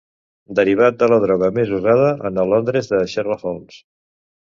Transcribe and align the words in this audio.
Derivat 0.59 0.95
de 1.01 1.09
la 1.11 1.19
droga 1.25 1.49
més 1.57 1.73
usada 1.79 2.07
en 2.31 2.39
el 2.45 2.49
Londres 2.53 2.89
de 2.93 3.03
Sherlock 3.13 3.45
Holmes. 3.51 3.79